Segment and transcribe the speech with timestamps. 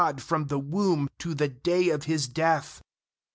[0.01, 2.81] 7 JUDGES from the womb to the day of his death.'